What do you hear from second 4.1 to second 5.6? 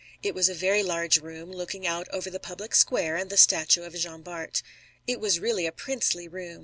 Bart. It was